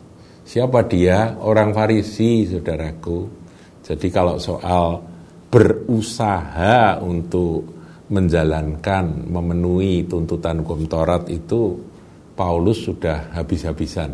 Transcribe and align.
Siapa 0.50 0.82
dia? 0.90 1.38
Orang 1.46 1.78
Farisi, 1.78 2.42
saudaraku. 2.50 3.30
Jadi 3.86 4.10
kalau 4.10 4.42
soal 4.42 4.98
berusaha 5.46 6.98
untuk 7.06 7.70
menjalankan, 8.10 9.30
memenuhi 9.30 10.10
tuntutan 10.10 10.66
hukum 10.66 10.90
Taurat 10.90 11.30
itu, 11.30 11.78
Paulus 12.34 12.82
sudah 12.82 13.30
habis-habisan 13.38 14.10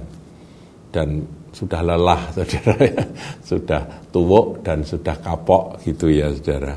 dan 0.91 1.23
sudah 1.55 1.79
lelah, 1.79 2.27
saudara 2.35 2.83
ya. 2.83 3.03
Sudah 3.39 3.81
tuwuk 4.11 4.59
dan 4.59 4.83
sudah 4.83 5.15
kapok 5.23 5.79
gitu 5.87 6.11
ya, 6.11 6.35
saudara. 6.35 6.75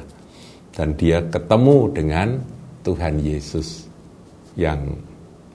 Dan 0.71 0.95
dia 0.95 1.19
ketemu 1.27 1.91
dengan 1.91 2.39
Tuhan 2.87 3.19
Yesus 3.19 3.91
yang 4.55 4.87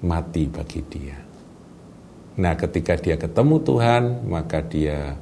mati 0.03 0.44
bagi 0.52 0.83
dia. 0.91 1.22
Nah, 2.34 2.58
ketika 2.58 2.98
dia 2.98 3.14
ketemu 3.14 3.62
Tuhan, 3.62 4.03
maka 4.26 4.66
dia 4.66 5.14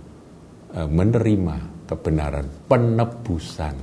e, 0.72 0.80
menerima 0.88 1.84
kebenaran 1.84 2.48
penebusan. 2.72 3.76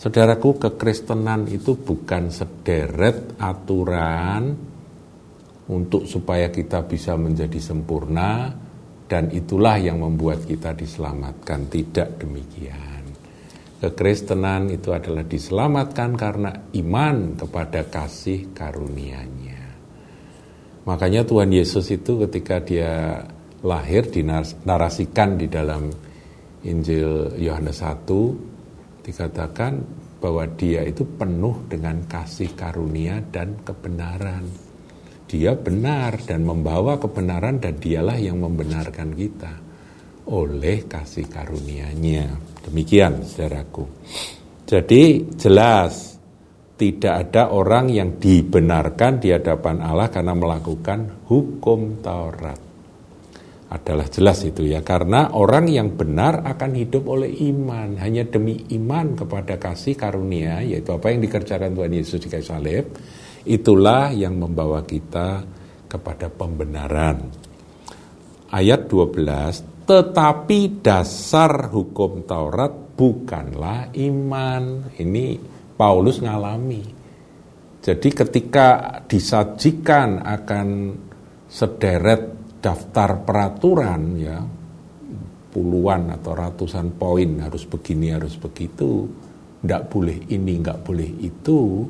Saudaraku, 0.00 0.56
kekristenan 0.56 1.44
itu 1.52 1.76
bukan 1.76 2.32
sederet 2.32 3.36
aturan 3.36 4.56
untuk 5.68 6.08
supaya 6.08 6.48
kita 6.48 6.84
bisa 6.88 7.16
menjadi 7.20 7.60
sempurna 7.60 8.52
dan 9.04 9.28
itulah 9.32 9.76
yang 9.76 10.00
membuat 10.00 10.48
kita 10.48 10.72
diselamatkan. 10.72 11.68
Tidak 11.68 12.16
demikian. 12.16 13.04
Kekristenan 13.84 14.72
itu 14.72 14.96
adalah 14.96 15.28
diselamatkan 15.28 16.16
karena 16.16 16.72
iman 16.72 17.36
kepada 17.36 17.84
kasih 17.84 18.56
karunia-Nya. 18.56 19.63
Makanya 20.84 21.24
Tuhan 21.24 21.48
Yesus 21.48 21.88
itu 21.88 22.20
ketika 22.28 22.60
dia 22.60 23.24
lahir 23.64 24.04
dinarasikan 24.04 25.40
di 25.40 25.48
dalam 25.48 25.88
Injil 26.64 27.40
Yohanes 27.40 27.80
1 27.80 29.04
dikatakan 29.04 29.72
bahwa 30.20 30.44
dia 30.56 30.84
itu 30.84 31.04
penuh 31.04 31.68
dengan 31.68 32.04
kasih 32.08 32.56
karunia 32.56 33.20
dan 33.28 33.60
kebenaran. 33.60 34.44
Dia 35.28 35.56
benar 35.56 36.20
dan 36.24 36.44
membawa 36.44 37.00
kebenaran 37.00 37.60
dan 37.60 37.76
dialah 37.80 38.16
yang 38.20 38.40
membenarkan 38.40 39.12
kita 39.12 39.52
oleh 40.28 40.88
kasih 40.88 41.28
karunia-Nya. 41.28 42.28
Demikian 42.64 43.24
saudaraku. 43.24 43.84
Jadi 44.64 45.36
jelas 45.36 46.13
tidak 46.74 47.30
ada 47.30 47.54
orang 47.54 47.86
yang 47.86 48.18
dibenarkan 48.18 49.22
di 49.22 49.30
hadapan 49.30 49.78
Allah 49.78 50.10
karena 50.10 50.34
melakukan 50.34 51.26
hukum 51.30 52.02
Taurat. 52.02 52.58
Adalah 53.70 54.06
jelas 54.06 54.42
itu 54.46 54.66
ya, 54.66 54.86
karena 54.86 55.34
orang 55.34 55.66
yang 55.66 55.98
benar 55.98 56.46
akan 56.46 56.78
hidup 56.78 57.10
oleh 57.10 57.30
iman, 57.50 57.98
hanya 57.98 58.22
demi 58.22 58.54
iman 58.70 59.18
kepada 59.18 59.58
kasih 59.58 59.98
karunia, 59.98 60.62
yaitu 60.62 60.94
apa 60.94 61.10
yang 61.10 61.22
dikerjakan 61.22 61.74
Tuhan 61.74 61.92
Yesus 61.94 62.22
di 62.22 62.28
kayu 62.30 62.46
salib, 62.46 62.94
itulah 63.42 64.14
yang 64.14 64.38
membawa 64.38 64.86
kita 64.86 65.42
kepada 65.90 66.30
pembenaran. 66.30 67.26
Ayat 68.54 68.86
12, 68.86 69.90
tetapi 69.90 70.78
dasar 70.78 71.66
hukum 71.74 72.22
Taurat 72.22 72.70
bukanlah 72.94 73.90
iman. 73.90 74.94
Ini 75.02 75.26
Paulus 75.74 76.22
ngalami. 76.22 76.82
Jadi 77.84 78.08
ketika 78.14 78.98
disajikan 79.04 80.24
akan 80.24 80.68
sederet 81.50 82.22
daftar 82.64 83.20
peraturan 83.22 84.02
ya 84.16 84.40
puluhan 85.52 86.10
atau 86.16 86.32
ratusan 86.32 86.96
poin 86.96 87.44
harus 87.44 87.68
begini 87.68 88.10
harus 88.10 88.34
begitu 88.40 89.06
tidak 89.60 89.92
boleh 89.92 90.18
ini 90.32 90.64
nggak 90.64 90.80
boleh 90.82 91.10
itu 91.22 91.84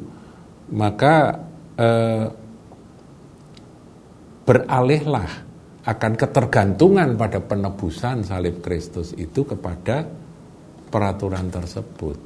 maka 0.75 1.39
eh, 1.79 2.27
beralihlah 4.45 5.31
akan 5.85 6.13
ketergantungan 6.17 7.17
pada 7.17 7.41
penebusan 7.41 8.27
salib 8.27 8.61
Kristus 8.61 9.17
itu 9.17 9.49
kepada 9.49 10.05
peraturan 10.93 11.49
tersebut 11.49 12.17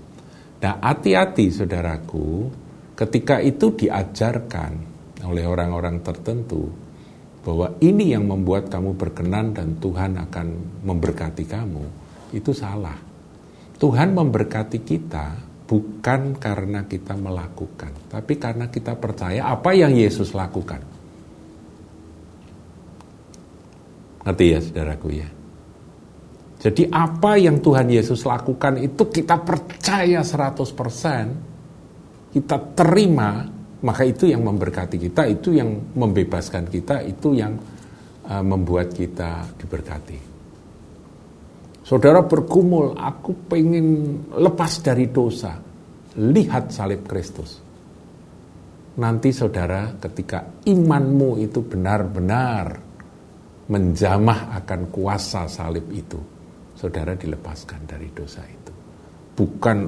Nah, 0.59 0.75
hati-hati 0.83 1.55
saudaraku, 1.55 2.51
ketika 2.99 3.39
itu 3.39 3.79
diajarkan 3.79 4.73
oleh 5.23 5.47
orang-orang 5.47 6.03
tertentu 6.03 6.67
bahwa 7.47 7.79
ini 7.79 8.11
yang 8.11 8.27
membuat 8.27 8.67
kamu 8.67 8.99
berkenan 8.99 9.55
dan 9.55 9.79
Tuhan 9.79 10.19
akan 10.19 10.47
memberkati 10.83 11.47
kamu, 11.47 11.85
itu 12.35 12.51
salah. 12.51 12.99
Tuhan 13.79 14.11
memberkati 14.19 14.83
kita 14.83 15.39
bukan 15.71 16.35
karena 16.35 16.83
kita 16.91 17.15
melakukan, 17.15 18.11
tapi 18.11 18.35
karena 18.35 18.67
kita 18.67 18.99
percaya 18.99 19.47
apa 19.47 19.71
yang 19.79 19.95
Yesus 19.95 20.35
lakukan. 20.35 20.83
Ngerti 24.27 24.45
ya 24.51 24.59
saudaraku 24.59 25.09
ya? 25.15 25.38
Jadi 26.59 26.91
apa 26.91 27.39
yang 27.39 27.63
Tuhan 27.63 27.87
Yesus 27.87 28.27
lakukan 28.27 28.83
itu 28.83 29.07
kita 29.07 29.39
percaya 29.47 30.27
100%, 30.27 32.35
kita 32.35 32.57
terima, 32.75 33.47
maka 33.87 34.03
itu 34.03 34.27
yang 34.27 34.43
memberkati 34.43 34.99
kita, 34.99 35.23
itu 35.31 35.55
yang 35.55 35.71
membebaskan 35.95 36.67
kita, 36.67 37.07
itu 37.07 37.39
yang 37.39 37.55
uh, 38.27 38.43
membuat 38.43 38.91
kita 38.91 39.47
diberkati. 39.55 40.19
Saudara 41.87 42.27
bergumul, 42.27 42.99
aku 42.99 43.47
pengen 43.47 44.19
lepas 44.35 44.83
dari 44.83 45.15
dosa. 45.15 45.55
Lihat 46.19 46.75
salib 46.75 47.07
Kristus. 47.07 47.63
Nanti 48.99 49.31
saudara 49.31 49.95
ketika 49.95 50.67
imanmu 50.67 51.39
itu 51.39 51.63
benar-benar 51.63 52.83
menjamah 53.71 54.59
akan 54.59 54.91
kuasa 54.91 55.47
salib 55.47 55.87
itu 55.95 56.38
saudara 56.78 57.19
dilepaskan 57.19 57.91
dari 57.91 58.07
dosa 58.15 58.47
itu. 58.47 58.72
Bukan 59.34 59.78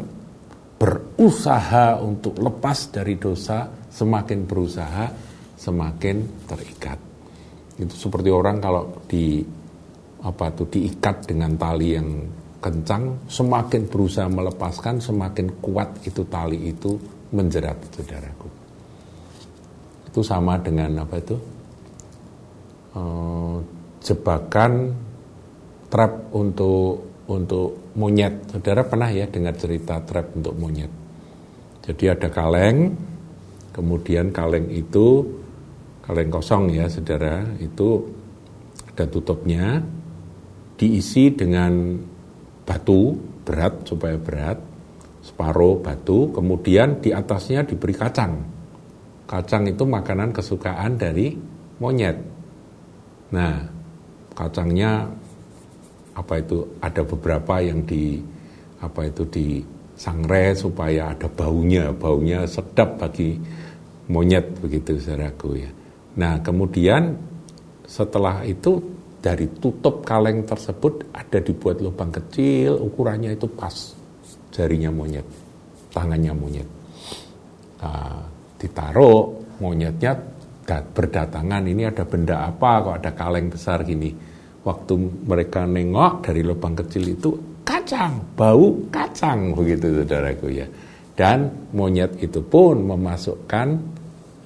berusaha 0.74 2.02
untuk 2.02 2.34
lepas 2.42 2.90
dari 2.90 3.14
dosa, 3.14 3.70
semakin 3.70 4.38
berusaha, 4.42 5.06
semakin 5.54 6.16
terikat. 6.50 6.98
Itu 7.78 7.94
seperti 7.94 8.34
orang 8.34 8.58
kalau 8.58 8.90
di 9.06 9.38
apa 10.20 10.52
tuh 10.52 10.66
diikat 10.66 11.30
dengan 11.30 11.54
tali 11.54 11.94
yang 11.94 12.08
kencang, 12.60 13.30
semakin 13.30 13.88
berusaha 13.88 14.28
melepaskan, 14.28 15.00
semakin 15.00 15.62
kuat 15.62 16.02
itu 16.04 16.26
tali 16.26 16.74
itu 16.74 16.98
menjerat 17.32 17.78
saudaraku. 17.94 18.48
Itu 20.10 20.20
sama 20.26 20.58
dengan 20.58 21.06
apa 21.06 21.16
itu? 21.22 21.36
Uh, 22.90 23.62
jebakan 24.02 24.90
trap 25.90 26.32
untuk 26.32 27.10
untuk 27.26 27.94
monyet. 27.98 28.48
Saudara 28.50 28.86
pernah 28.86 29.10
ya 29.10 29.26
dengar 29.26 29.54
cerita 29.58 30.00
trap 30.02 30.38
untuk 30.38 30.54
monyet? 30.56 30.90
Jadi 31.84 32.04
ada 32.06 32.30
kaleng, 32.30 32.94
kemudian 33.74 34.30
kaleng 34.30 34.70
itu 34.70 35.26
kaleng 36.06 36.30
kosong 36.30 36.74
ya 36.74 36.90
saudara 36.90 37.46
itu 37.62 38.02
ada 38.94 39.06
tutupnya 39.06 39.78
diisi 40.74 41.30
dengan 41.30 41.98
batu 42.66 43.14
berat 43.44 43.86
supaya 43.86 44.16
berat, 44.16 44.58
separuh 45.24 45.82
batu, 45.82 46.30
kemudian 46.30 47.02
di 47.02 47.10
atasnya 47.10 47.66
diberi 47.66 47.94
kacang. 47.94 48.32
Kacang 49.26 49.66
itu 49.70 49.86
makanan 49.86 50.34
kesukaan 50.34 50.98
dari 50.98 51.34
monyet. 51.78 52.18
Nah, 53.30 53.62
kacangnya 54.34 55.06
apa 56.14 56.42
itu 56.42 56.66
ada 56.82 57.02
beberapa 57.06 57.62
yang 57.62 57.86
di 57.86 58.18
apa 58.80 59.06
itu 59.06 59.22
di 59.28 59.60
sangre 59.94 60.56
supaya 60.56 61.12
ada 61.12 61.28
baunya, 61.28 61.92
baunya 61.92 62.48
sedap 62.48 62.96
bagi 62.96 63.36
monyet 64.08 64.48
begitu 64.58 64.96
saudaraku 64.96 65.60
ya. 65.60 65.70
Nah, 66.16 66.40
kemudian 66.40 67.14
setelah 67.84 68.42
itu 68.48 68.80
dari 69.20 69.44
tutup 69.60 70.00
kaleng 70.02 70.48
tersebut 70.48 71.12
ada 71.12 71.38
dibuat 71.44 71.84
lubang 71.84 72.08
kecil, 72.08 72.80
ukurannya 72.80 73.36
itu 73.36 73.44
pas 73.52 73.92
jarinya 74.48 74.88
monyet, 74.88 75.28
tangannya 75.92 76.32
monyet. 76.32 76.68
Nah, 77.84 78.24
ditaruh 78.56 79.36
monyetnya 79.60 80.16
berdatangan 80.70 81.66
ini 81.66 81.82
ada 81.84 82.06
benda 82.06 82.46
apa 82.46 82.70
kok 82.86 82.96
ada 83.02 83.10
kaleng 83.10 83.50
besar 83.50 83.82
gini 83.82 84.29
waktu 84.64 84.94
mereka 85.24 85.64
nengok 85.64 86.24
dari 86.24 86.44
lubang 86.44 86.76
kecil 86.76 87.04
itu 87.08 87.30
kacang 87.64 88.20
bau 88.36 88.76
kacang 88.92 89.56
begitu 89.56 90.02
saudaraku 90.02 90.46
ya 90.52 90.66
dan 91.16 91.48
monyet 91.72 92.16
itu 92.20 92.40
pun 92.44 92.84
memasukkan 92.84 93.68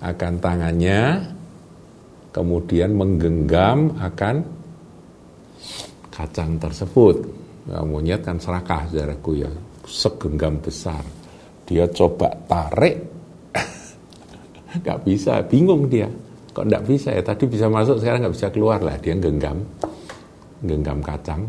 akan 0.05 0.33
tangannya 0.39 1.23
kemudian 2.31 2.95
menggenggam 2.95 3.95
akan 3.99 4.45
kacang 6.15 6.59
tersebut 6.59 7.17
nah, 7.71 7.83
monyet 7.83 8.23
kan 8.23 8.39
serakah 8.39 8.87
saudaraku 8.91 9.43
ya 9.43 9.51
segenggam 9.87 10.59
besar 10.63 11.03
dia 11.65 11.89
coba 11.91 12.29
tarik 12.45 12.97
nggak 14.83 14.99
bisa, 15.07 15.41
bingung 15.47 15.87
dia. 15.87 16.11
Kok 16.55 16.67
nggak 16.67 16.85
bisa 16.87 17.15
ya? 17.15 17.23
Tadi 17.23 17.45
bisa 17.47 17.67
masuk, 17.67 17.99
sekarang 17.99 18.27
nggak 18.27 18.35
bisa 18.35 18.49
keluar 18.51 18.79
lah. 18.83 18.97
Dia 18.99 19.15
genggam, 19.19 19.63
genggam 20.65 21.05
kacang. 21.05 21.45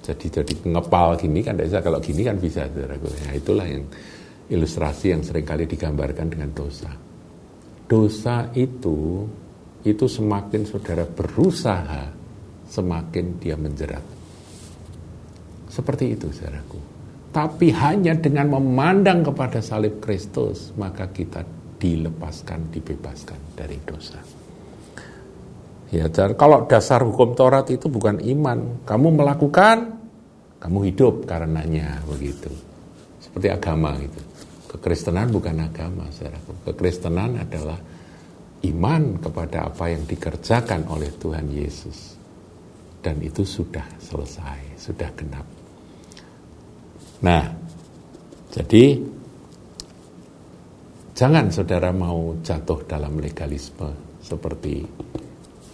Jadi 0.00 0.26
jadi 0.32 0.54
ngepal 0.64 1.18
gini 1.20 1.44
kan 1.44 1.58
bisa. 1.58 1.82
Kalau 1.84 2.00
gini 2.00 2.24
kan 2.24 2.40
bisa, 2.40 2.64
saudaraku. 2.70 3.06
Ya, 3.26 3.36
itulah 3.36 3.66
yang 3.68 3.84
ilustrasi 4.48 5.12
yang 5.12 5.22
sering 5.26 5.44
kali 5.44 5.68
digambarkan 5.68 6.32
dengan 6.32 6.50
dosa. 6.54 6.88
Dosa 7.84 8.48
itu, 8.56 9.26
itu 9.82 10.04
semakin 10.06 10.62
saudara 10.64 11.04
berusaha, 11.04 12.08
semakin 12.70 13.24
dia 13.42 13.58
menjerat. 13.58 14.04
Seperti 15.68 16.16
itu, 16.16 16.30
saudaraku. 16.32 16.78
Tapi 17.30 17.70
hanya 17.70 18.18
dengan 18.18 18.50
memandang 18.58 19.22
kepada 19.22 19.62
salib 19.62 20.02
Kristus, 20.02 20.74
maka 20.74 21.06
kita 21.06 21.46
dilepaskan, 21.78 22.74
dibebaskan 22.74 23.38
dari 23.54 23.78
dosa. 23.86 24.18
Ya, 25.90 26.06
dan 26.06 26.38
kalau 26.38 26.70
dasar 26.70 27.02
hukum 27.02 27.34
Taurat 27.34 27.66
itu 27.66 27.90
bukan 27.90 28.22
iman, 28.22 28.86
kamu 28.86 29.20
melakukan, 29.20 29.98
kamu 30.62 30.78
hidup 30.94 31.26
karenanya 31.26 31.98
begitu. 32.06 32.50
Seperti 33.18 33.50
agama 33.50 33.98
itu. 33.98 34.22
Kekristenan 34.70 35.34
bukan 35.34 35.58
agama, 35.58 36.06
saudaraku. 36.14 36.62
Kekristenan 36.70 37.42
adalah 37.42 37.78
iman 38.70 39.18
kepada 39.18 39.66
apa 39.66 39.90
yang 39.90 40.06
dikerjakan 40.06 40.86
oleh 40.86 41.10
Tuhan 41.18 41.50
Yesus. 41.50 42.14
Dan 43.02 43.18
itu 43.18 43.42
sudah 43.42 43.98
selesai, 43.98 44.78
sudah 44.78 45.10
genap. 45.18 45.46
Nah, 47.26 47.44
jadi 48.54 48.84
Jangan 51.20 51.52
saudara 51.52 51.92
mau 51.92 52.32
jatuh 52.40 52.80
dalam 52.88 53.20
legalisme 53.20 53.92
seperti 54.24 54.80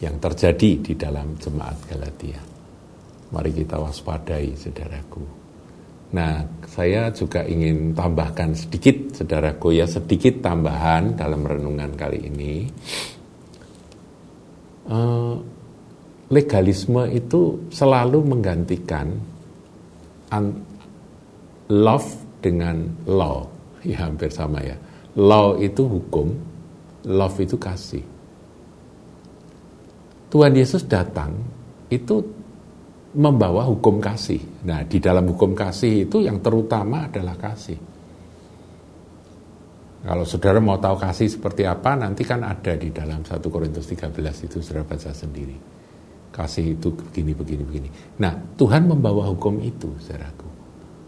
yang 0.00 0.20
terjadi 0.20 0.70
di 0.80 0.92
dalam 0.94 1.36
jemaat 1.40 1.76
Galatia. 1.88 2.40
Mari 3.32 3.50
kita 3.52 3.80
waspadai 3.80 4.54
saudaraku. 4.54 5.24
Nah, 6.14 6.46
saya 6.70 7.10
juga 7.10 7.42
ingin 7.42 7.90
tambahkan 7.96 8.54
sedikit 8.54 9.10
saudaraku 9.16 9.74
ya, 9.74 9.84
sedikit 9.90 10.38
tambahan 10.38 11.18
dalam 11.18 11.42
renungan 11.42 11.92
kali 11.98 12.18
ini. 12.30 12.54
Uh, 14.86 15.34
legalisme 16.30 17.10
itu 17.10 17.66
selalu 17.74 18.22
menggantikan 18.22 19.10
love 21.70 22.10
dengan 22.42 22.86
law. 23.08 23.46
Ya 23.86 24.02
hampir 24.02 24.34
sama 24.34 24.58
ya 24.66 24.74
Law 25.14 25.62
itu 25.62 25.86
hukum, 25.86 26.34
love 27.06 27.38
itu 27.40 27.54
kasih. 27.54 28.02
Tuhan 30.36 30.52
Yesus 30.52 30.84
datang 30.84 31.32
itu 31.88 32.20
membawa 33.16 33.64
hukum 33.64 33.96
kasih. 34.04 34.68
Nah, 34.68 34.84
di 34.84 35.00
dalam 35.00 35.32
hukum 35.32 35.56
kasih 35.56 36.04
itu 36.04 36.20
yang 36.20 36.44
terutama 36.44 37.08
adalah 37.08 37.40
kasih. 37.40 37.80
Kalau 40.04 40.28
saudara 40.28 40.60
mau 40.60 40.76
tahu 40.76 41.00
kasih 41.00 41.32
seperti 41.32 41.64
apa, 41.64 41.96
nanti 41.96 42.20
kan 42.28 42.44
ada 42.44 42.76
di 42.76 42.92
dalam 42.92 43.24
1 43.24 43.40
Korintus 43.48 43.88
13 43.88 44.12
itu 44.44 44.60
saudara 44.60 44.84
baca 44.84 45.08
sendiri. 45.16 45.56
Kasih 46.28 46.76
itu 46.76 46.92
begini, 46.92 47.32
begini, 47.32 47.62
begini. 47.64 47.88
Nah, 48.20 48.36
Tuhan 48.60 48.92
membawa 48.92 49.32
hukum 49.32 49.56
itu, 49.64 49.88
saudaraku. 50.04 50.48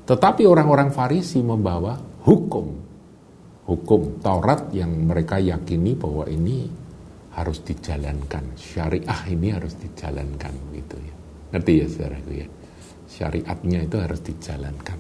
Tetapi 0.08 0.48
orang-orang 0.48 0.88
Farisi 0.88 1.44
membawa 1.44 2.00
hukum 2.24 2.88
hukum 3.68 4.24
Taurat 4.24 4.72
yang 4.72 4.88
mereka 5.04 5.36
yakini 5.36 5.92
bahwa 5.92 6.24
ini 6.24 6.87
harus 7.34 7.58
dijalankan. 7.64 8.56
Syariah 8.56 9.20
ini 9.28 9.48
harus 9.52 9.74
dijalankan 9.76 10.52
gitu 10.72 10.96
ya. 10.96 11.14
Ngerti 11.52 11.72
ya 11.80 11.86
saudaraku 11.88 12.32
ya? 12.32 12.48
Syariatnya 13.08 13.78
itu 13.84 13.96
harus 13.96 14.20
dijalankan. 14.20 14.98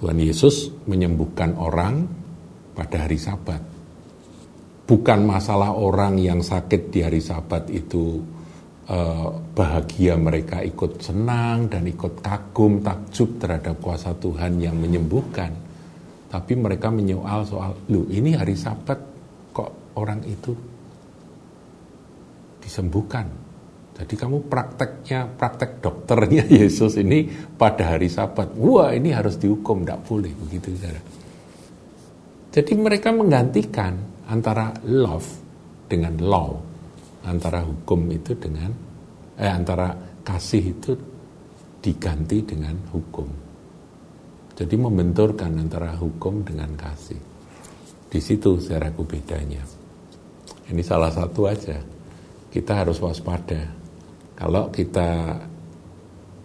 Tuhan 0.00 0.16
Yesus 0.16 0.72
menyembuhkan 0.88 1.60
orang 1.60 2.08
pada 2.72 3.04
hari 3.04 3.20
Sabat. 3.20 3.60
Bukan 4.88 5.20
masalah 5.28 5.76
orang 5.76 6.16
yang 6.16 6.40
sakit 6.40 6.88
di 6.88 7.04
hari 7.04 7.20
Sabat 7.20 7.68
itu 7.68 8.20
Eh, 8.90 9.28
bahagia 9.54 10.18
mereka 10.18 10.66
ikut 10.66 10.98
senang 10.98 11.70
dan 11.70 11.86
ikut 11.86 12.18
kagum, 12.18 12.82
takjub 12.82 13.38
terhadap 13.38 13.78
kuasa 13.78 14.18
Tuhan 14.18 14.58
yang 14.58 14.74
menyembuhkan. 14.74 15.69
Tapi 16.30 16.52
mereka 16.54 16.94
menyoal 16.94 17.42
soal, 17.42 17.74
lu 17.90 18.06
ini 18.06 18.38
hari 18.38 18.54
sabat 18.54 18.98
kok 19.50 19.98
orang 19.98 20.22
itu 20.30 20.54
disembuhkan. 22.62 23.26
Jadi 23.98 24.14
kamu 24.14 24.46
prakteknya, 24.46 25.26
praktek 25.26 25.82
dokternya 25.82 26.46
Yesus 26.62 26.96
ini 27.02 27.26
pada 27.58 27.98
hari 27.98 28.06
sabat. 28.06 28.54
Wah 28.54 28.94
ini 28.94 29.10
harus 29.10 29.36
dihukum, 29.36 29.82
tidak 29.82 30.06
boleh 30.06 30.30
begitu 30.46 30.72
saudara. 30.78 31.02
Jadi 32.50 32.72
mereka 32.78 33.10
menggantikan 33.10 34.24
antara 34.30 34.70
love 34.86 35.26
dengan 35.90 36.14
law 36.22 36.70
antara 37.26 37.60
hukum 37.66 38.08
itu 38.14 38.32
dengan 38.38 38.70
eh 39.36 39.50
antara 39.50 39.92
kasih 40.24 40.64
itu 40.64 40.92
diganti 41.80 42.38
dengan 42.44 42.76
hukum. 42.92 43.49
Jadi 44.60 44.76
membenturkan 44.76 45.56
antara 45.56 45.96
hukum 45.96 46.44
dengan 46.44 46.76
kasih. 46.76 47.16
Di 48.12 48.20
situ 48.20 48.60
saya 48.60 48.92
ragu 48.92 49.08
bedanya. 49.08 49.64
Ini 50.68 50.84
salah 50.84 51.08
satu 51.08 51.48
aja. 51.48 51.80
Kita 52.52 52.84
harus 52.84 53.00
waspada. 53.00 53.64
Kalau 54.36 54.68
kita 54.68 55.40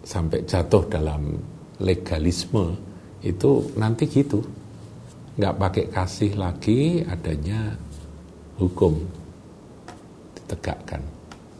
sampai 0.00 0.48
jatuh 0.48 0.88
dalam 0.88 1.36
legalisme 1.84 2.72
itu 3.20 3.74
nanti 3.76 4.08
gitu 4.08 4.40
nggak 5.36 5.56
pakai 5.60 5.84
kasih 5.92 6.40
lagi 6.40 7.04
adanya 7.04 7.76
hukum 8.56 8.96
ditegakkan. 10.32 11.04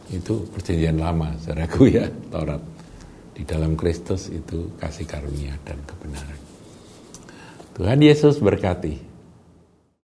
Itu 0.09 0.49
perjanjian 0.55 0.97
lama, 0.97 1.37
saudaraku 1.37 1.91
ya, 1.93 2.09
Taurat. 2.33 2.63
Di 3.37 3.45
dalam 3.45 3.77
Kristus 3.77 4.33
itu 4.33 4.73
kasih 4.81 5.05
karunia 5.05 5.53
dan 5.67 5.77
kebenaran. 5.85 6.46
Tuhan 7.76 8.00
Yesus 8.00 8.40
berkati. 8.40 9.06